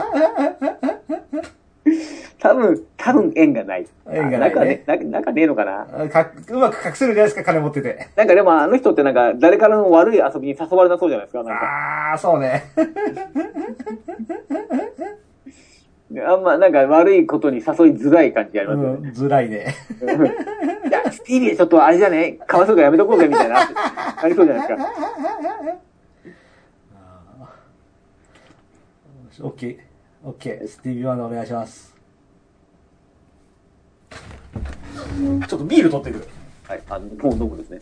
[2.41, 3.87] 多分、多分縁がない。
[4.11, 6.09] 縁がないねあなんかね、なんかねえのかな？
[6.09, 8.09] かうまく隠せるじゃないですか、金持ってて。
[8.17, 11.45] なんかでもあの人ってなんか誰からの悪い遊びに誘われなそうじゃないですか。
[11.45, 12.13] なんか。
[12.13, 12.65] あー、そうね。
[16.21, 19.11] あんまなんか悪いことに誘いづらい感じがありうますよね。
[19.11, 19.75] ん、ずらいね。
[20.89, 22.33] いや、スティービーちょっとあれじゃね？
[22.47, 23.61] かわいそうからやめとこうぜみたいな。
[23.61, 24.89] ありそうじゃないですか。
[29.41, 29.79] オッケー。
[30.25, 30.69] オッケー。
[30.69, 31.95] スティービーワンお願いします。
[35.49, 36.29] ちょっとビール取ってくる。
[36.69, 36.83] はい。
[36.91, 37.81] あの、もう飲むですね。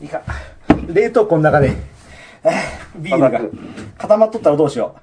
[0.00, 0.22] いいか。
[0.94, 1.76] 冷凍庫の中で、
[2.44, 3.40] えービールが
[3.98, 4.94] 固まっとったらどうしよ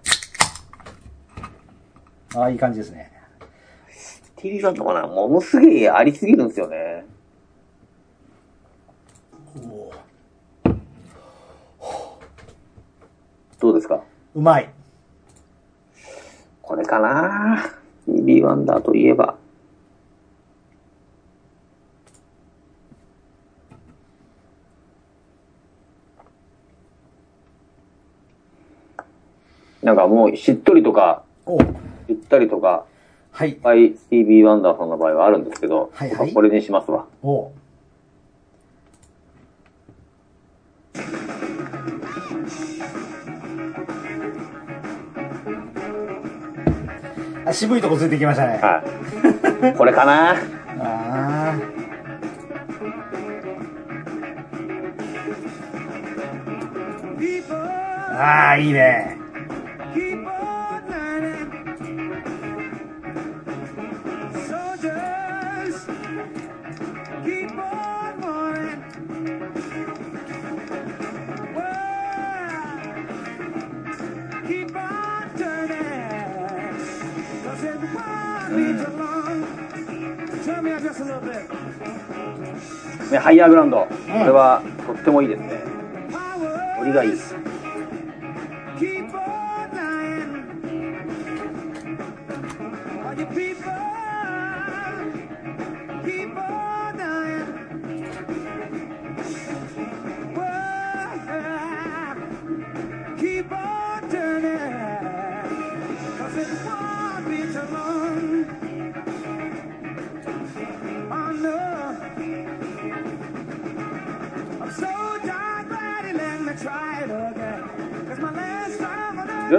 [2.34, 2.40] う。
[2.40, 3.12] ああ、いい感じですね。
[3.90, 7.06] スティービーさんとかな、ものすげえありすぎるんですよね。
[13.60, 14.02] どうですか？
[14.34, 14.70] うまい。
[16.62, 17.70] これかな
[18.06, 19.36] スティービー・ワンダーといえば。
[29.82, 31.58] なんかもうしっとりとか、お
[32.08, 32.86] ゆったりとか、
[33.32, 33.56] はいいっ。
[33.56, 37.06] ぱいスティービー・ワンダーさんの場合はあるんですけど、はいはいこれにしますわ。
[37.24, 37.52] お
[47.44, 48.60] あ渋いとこついてきましたね。
[48.62, 48.84] は
[49.74, 49.76] い。
[49.76, 50.34] これかな？
[50.34, 50.38] あ
[50.80, 51.56] あ。
[58.14, 59.18] ああ、いいね。
[83.22, 83.82] ハイヤーグラウンド。
[83.82, 85.62] これはとってもいいですね。
[86.80, 87.12] ノリがいい。
[87.12, 87.51] keep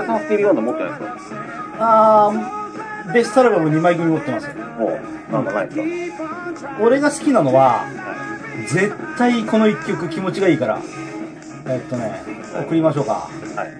[0.06, 1.16] さんスティービー・ワンダ持ってないですか？
[1.78, 2.30] あ、
[3.12, 4.52] ベストアルバム2枚組持ってますよ。
[4.78, 5.00] おう
[5.32, 6.24] なんないですか
[6.80, 7.84] 俺が好きなのは、
[8.68, 10.80] 絶対この1曲気持ちがいいから、
[11.66, 12.22] えっとね、
[12.66, 13.12] 送りましょうか。
[13.56, 13.72] はい。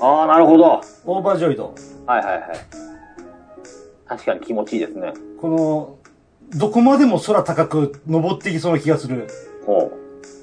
[0.00, 0.80] ああ、なるほど。
[1.04, 1.74] オーバージョイド。
[2.06, 2.42] はいはいはい。
[4.08, 5.12] 確かに気持ちいいですね。
[5.40, 9.28] この、どこまでも空高く登っていきそうな気がする。
[9.66, 9.92] も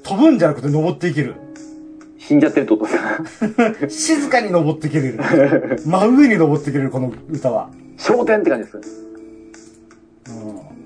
[0.04, 1.32] 飛ぶんじゃなくて登っていける。
[1.32, 5.20] う、死んじゃってるってことです 静かに登っていける。
[5.86, 7.70] 真上に登っていける、この歌は。
[7.98, 9.08] 焦点って感じです。
[10.30, 10.78] うん。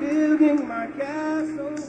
[0.00, 1.79] Building my castle.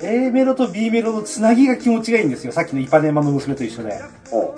[0.00, 2.52] A メロと B メロのつなぎが気持ちがいいんですよ。
[2.52, 4.00] さっきのイパネマの娘と一緒で。
[4.30, 4.54] おう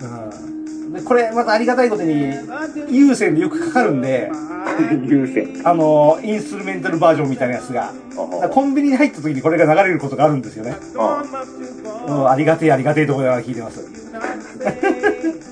[0.00, 0.92] うん。
[0.92, 2.32] で、これまたありがたいことに、
[2.88, 4.30] 有線でよくかかるんで、
[5.06, 5.60] 優先。
[5.64, 7.92] あの、インストゥルメンタルバージョンみたいなやつが。
[8.50, 10.76] コンビニに入った時にこれが流れることがあるんですよね。
[10.96, 11.22] あ
[12.06, 13.80] うん、ありがてえありがてえところで聞いてます。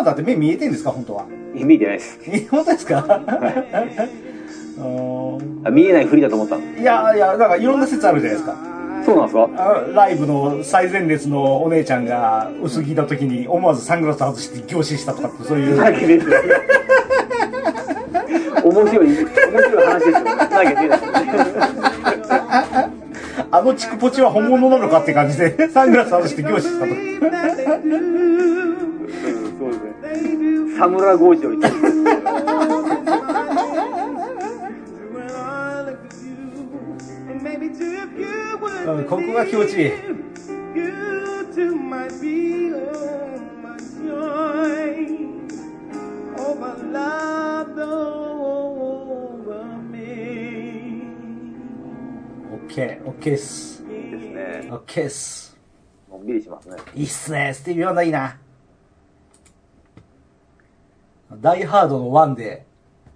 [0.00, 1.26] ワンダーって目見えてんですか本当は？
[1.54, 2.18] 見えてないです。
[2.26, 3.04] え本当ですか？
[4.78, 6.62] うんあ見えないふりだと思ったの？
[6.78, 8.56] いやいや、なんかいろんな説あるじゃないですか。
[9.04, 9.48] そうなんですか？
[9.56, 15.76] あライブの最前列のお姉ちゃんが薄着な時に思わずサングラス外して凝視したとかってそういう。
[18.62, 20.22] 面白い、面白い話ですよ。
[20.24, 21.00] なきゃ出てない。
[23.52, 27.00] あのチクポチは本物なのかって感じで、サングラス外して凝視したとか。
[30.80, 31.42] サムラゴージ。
[39.06, 39.90] ここが気持ちいい。
[52.70, 53.84] OK、OK っす。
[53.84, 54.70] いいですね。
[54.70, 55.58] OK っす。
[56.10, 56.70] のうびりします。
[56.94, 57.34] いっす。
[57.34, 58.38] ービー・ワンダーいいな。
[61.38, 62.64] ダイハードの1で、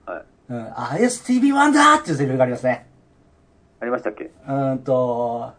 [0.06, 0.22] はい。
[0.50, 2.86] うん、あれスティーっていうセリフがありますね。
[3.80, 4.24] ありましたっけ？
[4.24, 5.52] うーんと、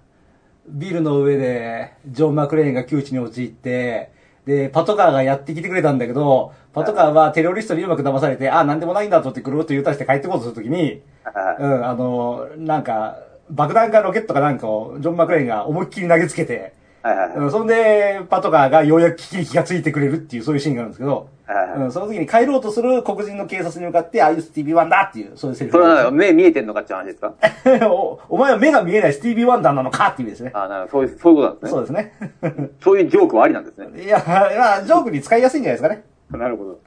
[0.67, 4.11] ビルの上で、ジョン・マクレーンが窮地に陥って、
[4.45, 13.17] で、パトカーがやってきてくれたんだけど、パトカーはテロリストにうまく騙されて、あ、なんでもないんだと思ってぐるっと U ターンして帰ってこうとするときに、はいうん、あの、なんか、
[13.49, 16.73] 爆弾かロケットかなんかをジョン・マクレーンが思いっきり投げつけて、
[17.05, 27.35] はいはいそんで、パトカーがようやく危機に気がついてくれるっていう、そういうシーンがあるんですけど、はいはいうん、その時に帰ろうとする黒人の警察に向かって、ああいうスティービー・ワンダーっていう、そういうセリフそれ は目見えてんのかって話ですか？
[27.87, 30.51] おお前は目が見えないスティービー・ワンダーなのかっていう意味ですね。
[30.55, 32.11] あなるほどそういう、そういうことなんですね。
[32.41, 32.69] そうですね。
[32.81, 33.87] そういうジョークはありなんですね。
[34.03, 36.03] いや、まあ、ジョークに使いやすいんじゃないですかね。
[36.31, 36.79] なるほど。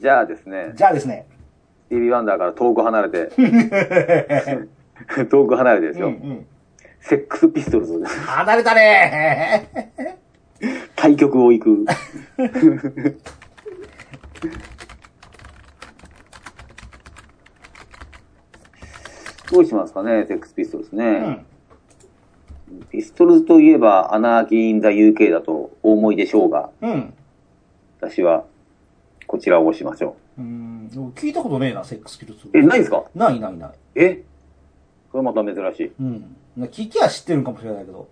[0.00, 1.26] じゃあですね、じゃあですね。
[1.86, 3.30] スティービー・ワンダーから遠く離れて、
[5.28, 6.46] 遠く離れてですよ、うんうん。
[7.06, 8.18] セックスピストルズです。
[8.20, 9.68] 離れたね
[10.96, 11.84] 対極を行く。
[19.52, 21.44] どうしますかね、セックスピストルズね。
[22.70, 22.86] うん。
[22.90, 27.12] ピストルズといえば、 Anarchy in the UK だとお思いでしょうが、うん。
[28.00, 28.44] 私は、
[29.26, 30.88] こちらを押しましょうん。
[31.14, 32.46] 聞いたことねえな、セックスピストルズ。
[32.48, 32.50] う。
[32.54, 33.04] え、ないんですか？
[33.14, 33.70] ないないない。
[33.94, 34.22] え？
[35.12, 35.92] これまた珍しい。
[36.00, 36.36] うん。
[36.56, 38.08] 聞けば知ってるんかもしれないけど。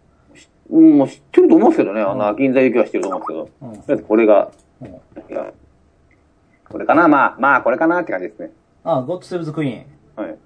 [0.71, 4.89] うん、もう知ってると思うんですけどね、 Anarchy in the UK は知ってると思うんですけど、うんとりあえずこれが、うん。
[4.89, 4.93] い
[5.29, 5.53] や、
[6.69, 7.09] これかな？
[7.09, 8.51] まあ、まあ、これかなって感じですね。
[8.85, 9.87] あ、 God Save the Queen。
[10.17, 10.39] はい。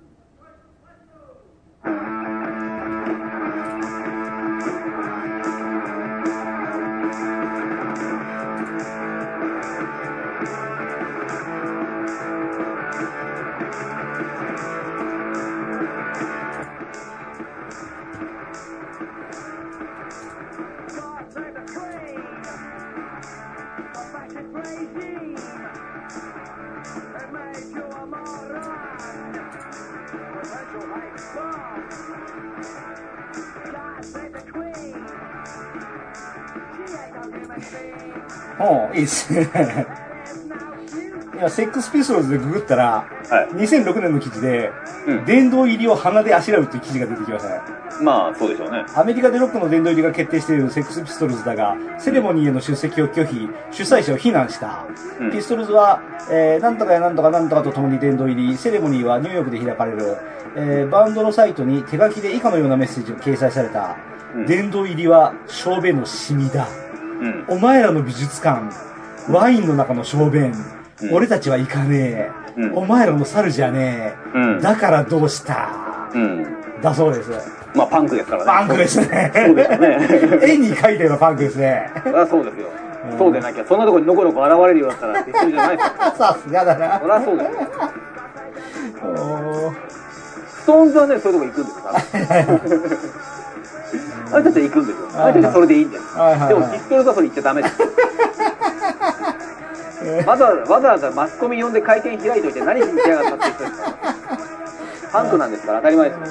[38.58, 39.48] おういいっすね。
[41.40, 44.70] や、セックスピストルズでググったら、はい2006年の記事で、
[45.06, 47.60] うん殿堂入りを鼻であしらうっていう記事が出てきましたね。
[48.02, 48.84] まあ、そうでしょうね。
[48.94, 54.84] アメリカでロックの殿堂入りが決定しているセックスピストルズだが、セレモニーへの出席を拒否、主催者を非難した。
[55.20, 56.00] うんピストルズは、
[56.30, 60.16] えー、なんとかやなんとかなんとかと共に殿堂入り、セレモニーはニューヨークで開かれる。
[60.58, 63.96] えー、バンドのサイトに手書きで以下のようなメッセージが掲載された。
[64.34, 66.66] うん殿堂入りは、小便のシミだ。
[67.20, 67.44] うん。
[67.48, 68.62] お前らの美術館、
[69.30, 70.54] ワインの中の小便、うん
[71.12, 76.08] 俺たちは行かねえ、うんお前らの猿じゃねえ、うんだからどうした？
[76.14, 76.46] うん。
[76.80, 77.30] だそうです。
[77.74, 78.46] まあ、パンクですからね。
[78.46, 79.30] パンクですね。
[79.34, 79.98] そうですよね。
[80.48, 81.90] 絵に描いたようなパンクですね。
[82.02, 82.68] そりゃそうですよ。
[83.18, 85.92] そうでなきゃ、そんなところにのこのこ現れるようだったら、必要じゃないですよ。
[86.16, 87.06] さすがだなそ。
[87.06, 87.52] りゃそうですよ。
[89.04, 89.72] おー
[90.62, 92.60] ストーンズはね、そういうとこ行くんですから。
[94.32, 95.06] あれたちは行くんですよ。
[95.08, 96.14] たちはそれでいいんです。
[96.14, 97.82] でも、ピストルズはそれ言っちゃダメです。
[100.26, 103.96] わざわざ、わざわざマスコミ呼んで会見開いといて何しに来やがったって言ってるんですから。
[105.12, 106.26] パンクなんですから当たり前ですよ。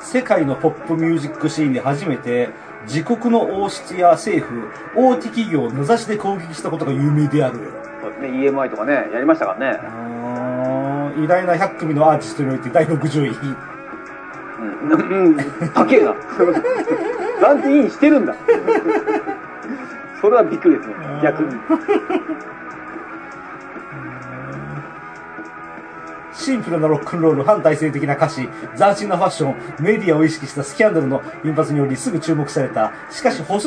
[0.00, 2.50] 世界のポップミュージックシーンで初めて
[2.86, 7.58] 自国の王室や政府、大手企業を名指しで攻撃したことが有名である。
[8.02, 9.78] そうですね、EMI とかね、やりましたからね。
[11.16, 13.71] 偉大な100組のアーティストにおいて第60位。
[15.74, 16.14] 高えな。
[17.40, 18.34] ランクインしてるんだ。
[20.20, 21.56] それはびっくりですね、逆に。
[26.32, 32.92] シンプルなロックンロール、反体制的な歌詞、斬新なファッション、メディアを意識したスキャンダルの頻発によりすぐ注目された。
[33.10, 33.66] しかし保守、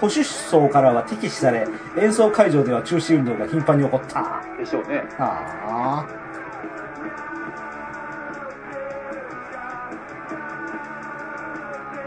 [0.00, 4.42] 保守層からは敵視され、演奏会場では中止運動が頻繁に起こった。
[4.58, 5.04] でしょうね。
[5.18, 6.27] はあ。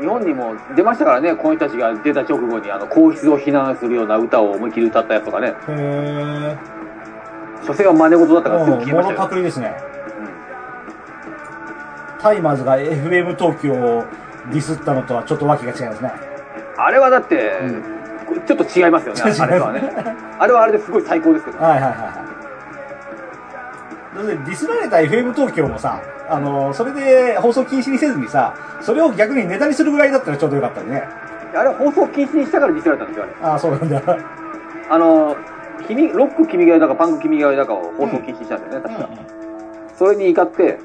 [0.01, 6.57] 日本にも出ましたからね、この人たちが出た直後に、あの、皇室を非難するような歌を思いっきり歌ったやつとかね、へえ。
[7.63, 9.11] 所詮は真似事だったからすぐ消えましたよ。
[9.11, 9.75] モノパクリですね。
[12.19, 14.03] タイマーズが FM 東京を
[14.51, 16.11] ディスったのとはちょっとわけが違いますね。
[16.77, 17.51] あれはだって、
[18.47, 19.93] ちょっと違いますよね、あれとは ね。
[20.39, 21.59] あれはあれですごい最高ですけど。
[21.59, 22.30] はいはいはいはい。
[24.15, 31.03] だってディスられた FM 東京もさ、あの、それで放送禁止にせずにさ、それを逆にネタにするぐらいだったらちょうどよかったね。
[31.53, 33.33] あれは放送禁止にしたからディスられたんですよ、あれ。
[33.41, 34.01] ああ、そうなんだ。
[34.89, 35.35] あの、
[35.87, 39.09] 君、ロック君が代だかパンク君が代だかを放送禁止にしたんだよね、確か。
[39.97, 40.79] それに怒って、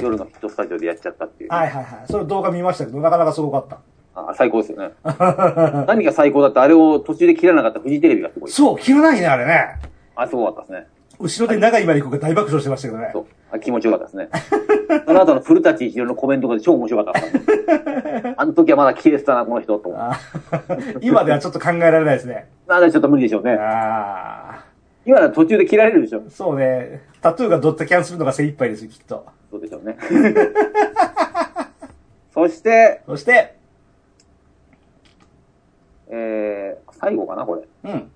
[0.00, 1.50] 夜のヒットスタジオでやっちゃったっていう。
[1.50, 2.04] はいはいはい。
[2.10, 3.78] それ動画見ましたけど、なかなかすごかった。
[4.14, 4.92] あ最高ですよね。
[5.86, 8.50] 何が最高だって、あれを途中で切らなかったフジテレビがすごい。
[8.50, 9.80] そう、切らないね、あれね。
[10.14, 10.95] あ、すごかったですね。
[11.18, 13.20] 後ろで長井まりこが大爆笑してましたけどねそ。
[13.20, 13.26] う。
[13.50, 14.28] あ気持ちよかったですね。
[15.06, 18.34] その後の古舘一郎のコメントが超面白かった。
[18.36, 19.94] あの時はまだ切れてたな、この人、と
[21.00, 22.48] 今ではちょっと考えられないですね。
[22.66, 23.56] まだちょっと無理でしょうね。
[23.58, 24.64] あ
[25.04, 26.22] 今なら途中で切られるでしょ。
[26.26, 26.30] あ。
[26.30, 27.02] そうね。
[27.20, 29.24] タトゥーがドットキャンするのが精一杯ですよ、きっと。
[29.50, 29.96] そうでしょうね。
[32.34, 33.56] そして、そして、
[36.08, 37.62] えー、最後かな、これ。
[37.90, 38.10] うん、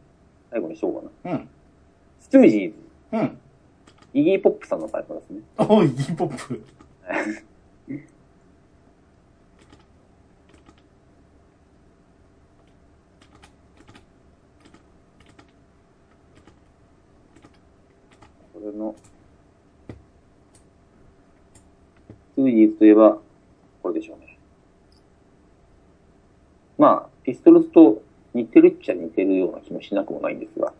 [0.51, 0.95] 最後にしよう
[1.25, 1.33] かな。
[1.33, 1.49] うん、
[2.21, 2.77] ストゥージーズ、
[3.13, 3.39] うん。
[4.13, 5.41] イギーポップさんの最後ですね。
[5.59, 6.63] おい、イギーポップ。
[18.53, 18.95] これの、
[22.33, 23.19] ストゥージーズといえば、
[23.83, 24.39] これでしょうね。
[26.79, 28.03] まあ、ピストルズと
[28.35, 30.73] 似てるっちゃ似てるような気もしなくもないんですが。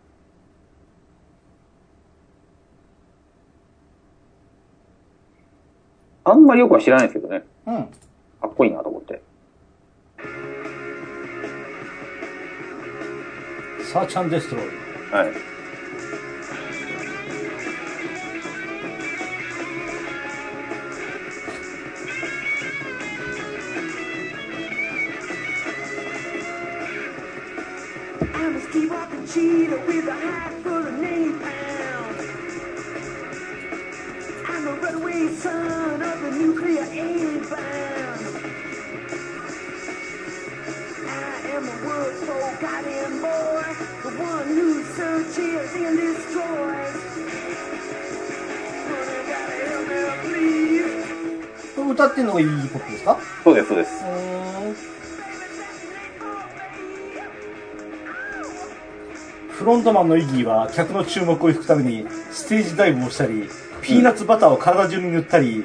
[6.25, 7.43] あんまりよくは知らないですけどね。
[7.67, 7.75] うん。
[8.41, 9.23] かっこいいなと思って。
[13.93, 14.67] サーチャンデストロイ。
[15.13, 15.60] はい。
[52.21, 53.19] ってるのがイギーポップですか？
[53.45, 54.05] そうです、そうです。
[59.51, 63.49] フロントマンのイギーは客の注目を引くためにステージダイブをしたり、
[63.83, 65.65] ピーナッツバターを体中に塗ったり、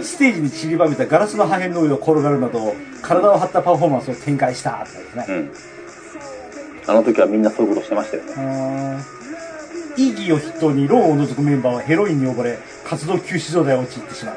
[0.00, 5.26] ステージに散りばめたガラスの破片の上を転がるなど、体を張ったパフォーマンスを展開したってですね。
[5.28, 5.50] うん。
[6.86, 9.02] あの時はみんなそういうことしてましたよね。
[9.96, 14.36] イギーを筆頭にローンを除くメンバーはヘロインに溺れ、活動休止状態に陥ってしまう。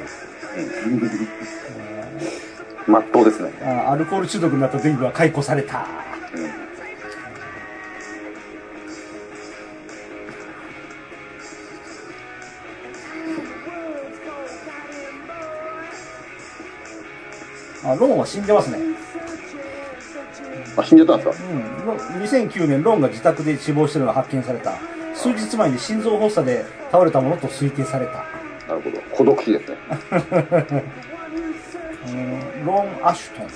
[2.87, 3.51] まっとうですね。
[3.61, 5.87] あーアルコール中毒になったデイブは解雇された。
[17.83, 18.79] あ、ローンは死んでますね。
[20.77, 21.45] あ、死んじゃったんですか？
[21.49, 21.85] うん。
[21.87, 24.73] ロ2009年、ローンが自宅で死亡しているのが発見された。
[25.13, 28.34] 数日前に心臓発作で倒れたものと推定された。
[28.67, 28.99] なるほど。
[29.11, 29.77] 孤独死ですね。
[32.07, 33.45] うんローン・アシュトン。
[33.45, 33.49] っ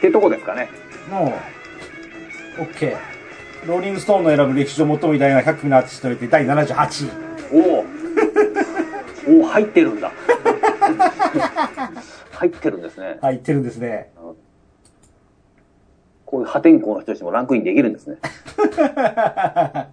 [0.00, 0.68] てとこですかね。
[1.10, 1.34] も
[2.58, 2.96] う、OK。
[3.66, 7.10] ローリングストーンの選ぶ歴史上最も偉大な100組のアーティストにて第78位。
[7.52, 7.86] おお
[9.38, 10.12] おお入ってるんだ。
[12.32, 13.18] 入ってるんですね。
[13.22, 14.10] はい、言ってるんですね。
[16.26, 18.16] こういう破天荒な人たちもランクインできるんですね。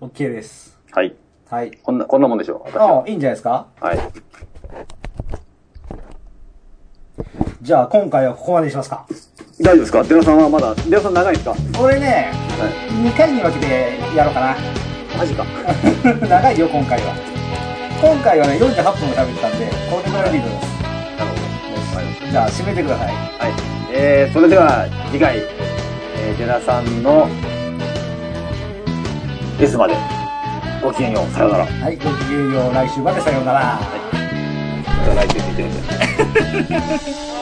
[0.00, 0.78] OK です。
[0.92, 1.14] はい。
[1.50, 1.70] はい。
[1.82, 2.62] こんな、こんなもんでしょう。
[2.70, 2.84] 私は。
[3.00, 3.66] ああ、いいんじゃないですか？
[3.80, 3.98] はい。
[7.62, 9.06] じゃあ、今回はここまでにしますか。
[9.60, 10.02] 大丈夫ですか？
[10.04, 11.50] デラさんはまだ、デラさん長いですか？
[11.52, 12.30] は俺ね、
[12.92, 13.08] い。
[13.08, 14.56] 2回に分けてやろうかな。
[15.16, 15.44] マジか。
[16.28, 17.14] 長いよ、今回は。
[18.02, 20.82] 今回はね、48分も喋ってたんで、これぐらいでいいと思います。
[20.82, 20.88] な
[21.24, 21.42] るほど。
[21.42, 23.06] わかりましたじゃあ、締めてください。
[23.08, 23.73] はい。
[23.96, 27.28] えー、それでは次回、えー、デラさんの
[29.60, 29.94] S まで
[30.82, 31.32] ごきげんよう。
[31.32, 31.64] さようなら。
[31.64, 32.74] はい、ごきげんよう。
[32.74, 33.78] 来週までさようなら。
[34.84, 35.70] また来週見てみ
[36.66, 37.24] て。